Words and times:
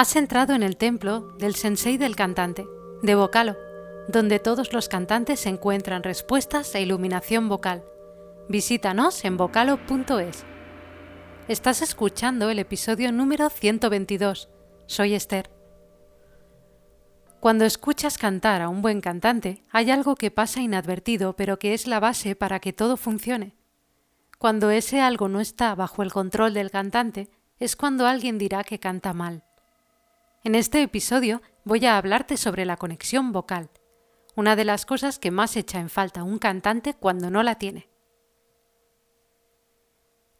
Has 0.00 0.16
entrado 0.16 0.54
en 0.54 0.62
el 0.62 0.78
templo 0.78 1.20
del 1.36 1.54
sensei 1.54 1.98
del 1.98 2.16
cantante, 2.16 2.66
de 3.02 3.14
Vocalo, 3.14 3.54
donde 4.08 4.38
todos 4.38 4.72
los 4.72 4.88
cantantes 4.88 5.44
encuentran 5.44 6.02
respuestas 6.02 6.74
e 6.74 6.80
iluminación 6.80 7.50
vocal. 7.50 7.84
Visítanos 8.48 9.22
en 9.26 9.36
vocalo.es. 9.36 10.46
Estás 11.48 11.82
escuchando 11.82 12.48
el 12.48 12.60
episodio 12.60 13.12
número 13.12 13.50
122. 13.50 14.48
Soy 14.86 15.12
Esther. 15.12 15.50
Cuando 17.38 17.66
escuchas 17.66 18.16
cantar 18.16 18.62
a 18.62 18.70
un 18.70 18.80
buen 18.80 19.02
cantante, 19.02 19.64
hay 19.70 19.90
algo 19.90 20.14
que 20.14 20.30
pasa 20.30 20.62
inadvertido, 20.62 21.36
pero 21.36 21.58
que 21.58 21.74
es 21.74 21.86
la 21.86 22.00
base 22.00 22.34
para 22.34 22.58
que 22.58 22.72
todo 22.72 22.96
funcione. 22.96 23.54
Cuando 24.38 24.70
ese 24.70 25.02
algo 25.02 25.28
no 25.28 25.40
está 25.40 25.74
bajo 25.74 26.02
el 26.02 26.10
control 26.10 26.54
del 26.54 26.70
cantante, 26.70 27.28
es 27.58 27.76
cuando 27.76 28.06
alguien 28.06 28.38
dirá 28.38 28.64
que 28.64 28.80
canta 28.80 29.12
mal. 29.12 29.44
En 30.42 30.54
este 30.54 30.82
episodio 30.82 31.42
voy 31.64 31.84
a 31.84 31.98
hablarte 31.98 32.38
sobre 32.38 32.64
la 32.64 32.78
conexión 32.78 33.30
vocal, 33.30 33.68
una 34.34 34.56
de 34.56 34.64
las 34.64 34.86
cosas 34.86 35.18
que 35.18 35.30
más 35.30 35.54
echa 35.54 35.80
en 35.80 35.90
falta 35.90 36.24
un 36.24 36.38
cantante 36.38 36.94
cuando 36.94 37.30
no 37.30 37.42
la 37.42 37.56
tiene. 37.56 37.90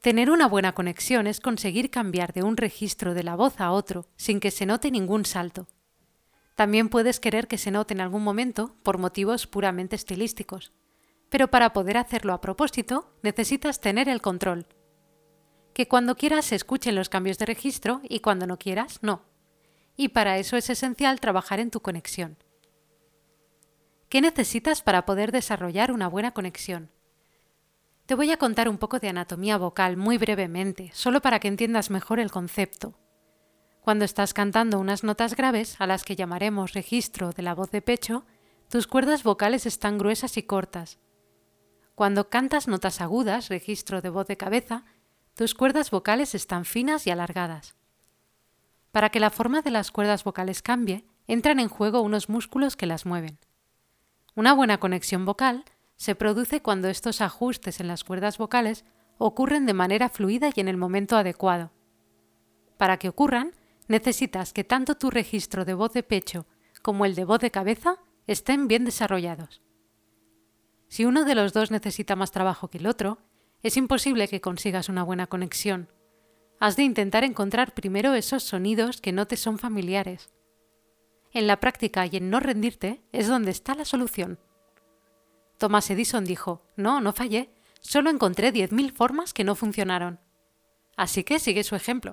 Tener 0.00 0.30
una 0.30 0.48
buena 0.48 0.72
conexión 0.72 1.26
es 1.26 1.40
conseguir 1.40 1.90
cambiar 1.90 2.32
de 2.32 2.42
un 2.42 2.56
registro 2.56 3.12
de 3.12 3.24
la 3.24 3.36
voz 3.36 3.60
a 3.60 3.72
otro 3.72 4.06
sin 4.16 4.40
que 4.40 4.50
se 4.50 4.64
note 4.64 4.90
ningún 4.90 5.26
salto. 5.26 5.68
También 6.54 6.88
puedes 6.88 7.20
querer 7.20 7.46
que 7.46 7.58
se 7.58 7.70
note 7.70 7.92
en 7.92 8.00
algún 8.00 8.24
momento 8.24 8.76
por 8.82 8.96
motivos 8.96 9.46
puramente 9.46 9.96
estilísticos, 9.96 10.72
pero 11.28 11.48
para 11.48 11.74
poder 11.74 11.98
hacerlo 11.98 12.32
a 12.32 12.40
propósito 12.40 13.12
necesitas 13.22 13.82
tener 13.82 14.08
el 14.08 14.22
control. 14.22 14.66
Que 15.74 15.88
cuando 15.88 16.16
quieras 16.16 16.46
se 16.46 16.56
escuchen 16.56 16.94
los 16.94 17.10
cambios 17.10 17.36
de 17.36 17.44
registro 17.44 18.00
y 18.08 18.20
cuando 18.20 18.46
no 18.46 18.58
quieras, 18.58 19.00
no 19.02 19.29
y 20.00 20.08
para 20.08 20.38
eso 20.38 20.56
es 20.56 20.70
esencial 20.70 21.20
trabajar 21.20 21.60
en 21.60 21.70
tu 21.70 21.82
conexión. 21.82 22.38
¿Qué 24.08 24.22
necesitas 24.22 24.80
para 24.80 25.04
poder 25.04 25.30
desarrollar 25.30 25.92
una 25.92 26.08
buena 26.08 26.30
conexión? 26.30 26.90
Te 28.06 28.14
voy 28.14 28.30
a 28.30 28.38
contar 28.38 28.70
un 28.70 28.78
poco 28.78 28.98
de 28.98 29.10
anatomía 29.10 29.58
vocal 29.58 29.98
muy 29.98 30.16
brevemente, 30.16 30.90
solo 30.94 31.20
para 31.20 31.38
que 31.38 31.48
entiendas 31.48 31.90
mejor 31.90 32.18
el 32.18 32.30
concepto. 32.30 32.98
Cuando 33.82 34.06
estás 34.06 34.32
cantando 34.32 34.80
unas 34.80 35.04
notas 35.04 35.36
graves, 35.36 35.78
a 35.78 35.86
las 35.86 36.02
que 36.04 36.16
llamaremos 36.16 36.72
registro 36.72 37.32
de 37.32 37.42
la 37.42 37.54
voz 37.54 37.70
de 37.70 37.82
pecho, 37.82 38.24
tus 38.70 38.86
cuerdas 38.86 39.22
vocales 39.22 39.66
están 39.66 39.98
gruesas 39.98 40.38
y 40.38 40.44
cortas. 40.44 40.98
Cuando 41.94 42.30
cantas 42.30 42.68
notas 42.68 43.02
agudas, 43.02 43.50
registro 43.50 44.00
de 44.00 44.08
voz 44.08 44.26
de 44.28 44.38
cabeza, 44.38 44.86
tus 45.34 45.54
cuerdas 45.54 45.90
vocales 45.90 46.34
están 46.34 46.64
finas 46.64 47.06
y 47.06 47.10
alargadas. 47.10 47.76
Para 48.92 49.10
que 49.10 49.20
la 49.20 49.30
forma 49.30 49.62
de 49.62 49.70
las 49.70 49.90
cuerdas 49.90 50.24
vocales 50.24 50.62
cambie, 50.62 51.04
entran 51.26 51.60
en 51.60 51.68
juego 51.68 52.00
unos 52.00 52.28
músculos 52.28 52.76
que 52.76 52.86
las 52.86 53.06
mueven. 53.06 53.38
Una 54.34 54.52
buena 54.52 54.78
conexión 54.78 55.24
vocal 55.24 55.64
se 55.96 56.14
produce 56.14 56.62
cuando 56.62 56.88
estos 56.88 57.20
ajustes 57.20 57.78
en 57.78 57.86
las 57.86 58.04
cuerdas 58.04 58.38
vocales 58.38 58.84
ocurren 59.18 59.66
de 59.66 59.74
manera 59.74 60.08
fluida 60.08 60.50
y 60.54 60.60
en 60.60 60.68
el 60.68 60.76
momento 60.76 61.16
adecuado. 61.16 61.70
Para 62.78 62.96
que 62.96 63.08
ocurran, 63.08 63.52
necesitas 63.86 64.52
que 64.52 64.64
tanto 64.64 64.96
tu 64.96 65.10
registro 65.10 65.64
de 65.64 65.74
voz 65.74 65.92
de 65.92 66.02
pecho 66.02 66.46
como 66.82 67.04
el 67.04 67.14
de 67.14 67.24
voz 67.24 67.40
de 67.40 67.50
cabeza 67.50 67.96
estén 68.26 68.66
bien 68.66 68.84
desarrollados. 68.84 69.60
Si 70.88 71.04
uno 71.04 71.24
de 71.24 71.34
los 71.34 71.52
dos 71.52 71.70
necesita 71.70 72.16
más 72.16 72.32
trabajo 72.32 72.68
que 72.68 72.78
el 72.78 72.86
otro, 72.86 73.18
es 73.62 73.76
imposible 73.76 74.26
que 74.26 74.40
consigas 74.40 74.88
una 74.88 75.02
buena 75.02 75.26
conexión 75.26 75.88
has 76.60 76.76
de 76.76 76.82
intentar 76.82 77.24
encontrar 77.24 77.72
primero 77.72 78.14
esos 78.14 78.44
sonidos 78.44 79.00
que 79.00 79.12
no 79.12 79.26
te 79.26 79.38
son 79.38 79.58
familiares. 79.58 80.30
En 81.32 81.46
la 81.46 81.58
práctica 81.58 82.06
y 82.06 82.16
en 82.16 82.28
no 82.28 82.38
rendirte 82.38 83.02
es 83.12 83.28
donde 83.28 83.50
está 83.50 83.74
la 83.74 83.86
solución. 83.86 84.38
Thomas 85.56 85.90
Edison 85.90 86.24
dijo, 86.24 86.62
no, 86.76 87.00
no 87.00 87.12
fallé, 87.12 87.50
solo 87.80 88.10
encontré 88.10 88.52
10.000 88.52 88.92
formas 88.92 89.32
que 89.32 89.42
no 89.42 89.54
funcionaron. 89.54 90.20
Así 90.96 91.24
que 91.24 91.38
sigue 91.38 91.64
su 91.64 91.76
ejemplo. 91.76 92.12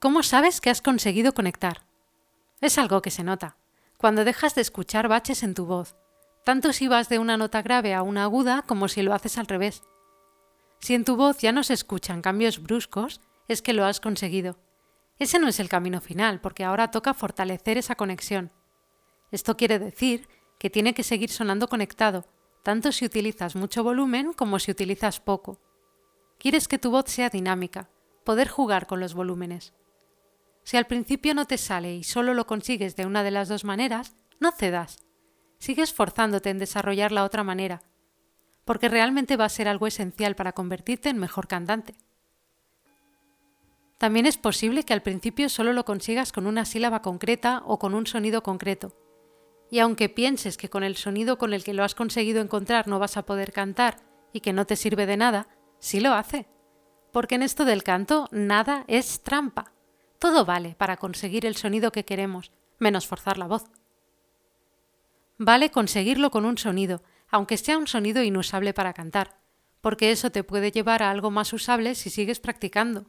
¿Cómo 0.00 0.22
sabes 0.22 0.60
que 0.60 0.70
has 0.70 0.80
conseguido 0.80 1.34
conectar? 1.34 1.84
Es 2.62 2.78
algo 2.78 3.02
que 3.02 3.10
se 3.10 3.22
nota. 3.22 3.58
Cuando 3.98 4.24
dejas 4.24 4.54
de 4.54 4.62
escuchar 4.62 5.08
baches 5.08 5.42
en 5.42 5.54
tu 5.54 5.66
voz, 5.66 5.96
tanto 6.44 6.72
si 6.72 6.88
vas 6.88 7.08
de 7.08 7.18
una 7.18 7.36
nota 7.36 7.60
grave 7.60 7.92
a 7.92 8.02
una 8.02 8.22
aguda 8.22 8.62
como 8.62 8.88
si 8.88 9.02
lo 9.02 9.12
haces 9.12 9.36
al 9.36 9.46
revés. 9.46 9.82
Si 10.86 10.94
en 10.94 11.04
tu 11.04 11.16
voz 11.16 11.38
ya 11.38 11.50
no 11.50 11.64
se 11.64 11.74
escuchan 11.74 12.22
cambios 12.22 12.62
bruscos, 12.62 13.20
es 13.48 13.60
que 13.60 13.72
lo 13.72 13.84
has 13.84 13.98
conseguido. 13.98 14.56
Ese 15.18 15.40
no 15.40 15.48
es 15.48 15.58
el 15.58 15.68
camino 15.68 16.00
final, 16.00 16.40
porque 16.40 16.62
ahora 16.62 16.92
toca 16.92 17.12
fortalecer 17.12 17.76
esa 17.76 17.96
conexión. 17.96 18.52
Esto 19.32 19.56
quiere 19.56 19.80
decir 19.80 20.28
que 20.60 20.70
tiene 20.70 20.94
que 20.94 21.02
seguir 21.02 21.30
sonando 21.30 21.66
conectado, 21.66 22.24
tanto 22.62 22.92
si 22.92 23.04
utilizas 23.04 23.56
mucho 23.56 23.82
volumen 23.82 24.32
como 24.32 24.60
si 24.60 24.70
utilizas 24.70 25.18
poco. 25.18 25.60
Quieres 26.38 26.68
que 26.68 26.78
tu 26.78 26.92
voz 26.92 27.06
sea 27.10 27.30
dinámica, 27.30 27.90
poder 28.22 28.46
jugar 28.46 28.86
con 28.86 29.00
los 29.00 29.12
volúmenes. 29.12 29.74
Si 30.62 30.76
al 30.76 30.86
principio 30.86 31.34
no 31.34 31.46
te 31.46 31.58
sale 31.58 31.96
y 31.96 32.04
solo 32.04 32.32
lo 32.32 32.46
consigues 32.46 32.94
de 32.94 33.06
una 33.06 33.24
de 33.24 33.32
las 33.32 33.48
dos 33.48 33.64
maneras, 33.64 34.14
no 34.38 34.52
cedas. 34.52 34.98
Sigue 35.58 35.82
esforzándote 35.82 36.50
en 36.50 36.60
desarrollar 36.60 37.10
la 37.10 37.24
otra 37.24 37.42
manera, 37.42 37.82
porque 38.66 38.88
realmente 38.88 39.36
va 39.36 39.46
a 39.46 39.48
ser 39.48 39.68
algo 39.68 39.86
esencial 39.86 40.34
para 40.34 40.52
convertirte 40.52 41.08
en 41.08 41.18
mejor 41.18 41.46
cantante. 41.46 41.94
También 43.96 44.26
es 44.26 44.36
posible 44.36 44.82
que 44.82 44.92
al 44.92 45.02
principio 45.02 45.48
solo 45.48 45.72
lo 45.72 45.84
consigas 45.84 46.32
con 46.32 46.46
una 46.46 46.64
sílaba 46.66 47.00
concreta 47.00 47.62
o 47.64 47.78
con 47.78 47.94
un 47.94 48.06
sonido 48.06 48.42
concreto. 48.42 48.92
Y 49.70 49.78
aunque 49.78 50.08
pienses 50.08 50.56
que 50.56 50.68
con 50.68 50.82
el 50.82 50.96
sonido 50.96 51.38
con 51.38 51.54
el 51.54 51.62
que 51.64 51.74
lo 51.74 51.84
has 51.84 51.94
conseguido 51.94 52.42
encontrar 52.42 52.88
no 52.88 52.98
vas 52.98 53.16
a 53.16 53.24
poder 53.24 53.52
cantar 53.52 53.98
y 54.32 54.40
que 54.40 54.52
no 54.52 54.66
te 54.66 54.76
sirve 54.76 55.06
de 55.06 55.16
nada, 55.16 55.48
sí 55.78 56.00
lo 56.00 56.12
hace. 56.12 56.46
Porque 57.12 57.36
en 57.36 57.42
esto 57.42 57.64
del 57.64 57.84
canto 57.84 58.28
nada 58.32 58.84
es 58.88 59.22
trampa. 59.22 59.72
Todo 60.18 60.44
vale 60.44 60.74
para 60.76 60.96
conseguir 60.96 61.46
el 61.46 61.54
sonido 61.54 61.92
que 61.92 62.04
queremos, 62.04 62.50
menos 62.78 63.06
forzar 63.06 63.38
la 63.38 63.46
voz. 63.46 63.70
Vale 65.38 65.70
conseguirlo 65.70 66.30
con 66.30 66.44
un 66.44 66.58
sonido, 66.58 67.02
aunque 67.28 67.56
sea 67.56 67.78
un 67.78 67.86
sonido 67.86 68.22
inusable 68.22 68.74
para 68.74 68.92
cantar, 68.92 69.40
porque 69.80 70.10
eso 70.10 70.30
te 70.30 70.44
puede 70.44 70.70
llevar 70.70 71.02
a 71.02 71.10
algo 71.10 71.30
más 71.30 71.52
usable 71.52 71.94
si 71.94 72.10
sigues 72.10 72.40
practicando. 72.40 73.06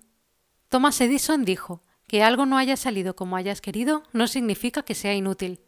Thomas 0.69 0.99
Edison 1.01 1.45
dijo, 1.45 1.83
que 2.07 2.23
algo 2.23 2.45
no 2.45 2.57
haya 2.57 2.77
salido 2.77 3.15
como 3.15 3.35
hayas 3.35 3.61
querido 3.61 4.03
no 4.13 4.27
significa 4.27 4.83
que 4.83 4.95
sea 4.95 5.13
inútil. 5.13 5.61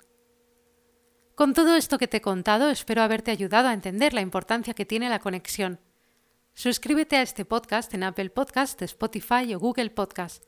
Con 1.35 1.53
todo 1.53 1.75
esto 1.75 1.97
que 1.97 2.07
te 2.07 2.17
he 2.17 2.21
contado, 2.21 2.69
espero 2.69 3.01
haberte 3.01 3.31
ayudado 3.31 3.67
a 3.67 3.73
entender 3.73 4.13
la 4.13 4.21
importancia 4.21 4.73
que 4.73 4.85
tiene 4.85 5.09
la 5.09 5.19
conexión. 5.19 5.79
Suscríbete 6.53 7.17
a 7.17 7.21
este 7.21 7.45
podcast 7.45 7.93
en 7.93 8.03
Apple 8.03 8.29
Podcast, 8.29 8.81
Spotify 8.81 9.53
o 9.53 9.59
Google 9.59 9.91
Podcast. 9.91 10.43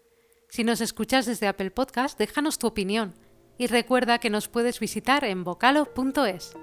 Si 0.50 0.63
nos 0.63 0.81
escuchas 0.81 1.25
desde 1.25 1.47
Apple 1.47 1.72
Podcast, 1.72 2.18
déjanos 2.18 2.59
tu 2.59 2.68
opinión 2.68 3.13
y 3.57 3.68
recuerda 3.68 4.19
que 4.19 4.29
nos 4.29 4.50
puedes 4.50 4.79
visitar 4.79 5.23
en 5.23 5.44
vocalo.es. 5.44 6.53